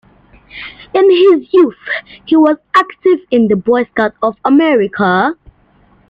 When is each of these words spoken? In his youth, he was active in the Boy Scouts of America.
In 0.95 1.11
his 1.11 1.53
youth, 1.53 1.77
he 2.25 2.35
was 2.35 2.57
active 2.75 3.19
in 3.29 3.49
the 3.49 3.55
Boy 3.55 3.83
Scouts 3.83 4.17
of 4.23 4.35
America. 4.43 5.35